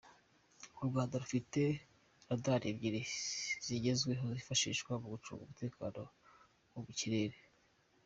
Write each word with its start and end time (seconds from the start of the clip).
U 0.81 0.83
Rwanda 0.89 1.21
rufite 1.23 1.61
radari 2.27 2.65
ebyiri 2.71 3.01
zigezweho 3.65 4.25
zifashishwa 4.37 4.91
mu 5.01 5.07
gucunga 5.13 5.41
umutekano 5.45 6.01
wo 6.71 6.79
mu 6.85 6.93
kirere. 6.99 7.37